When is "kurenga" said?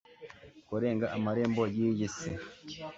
0.67-1.05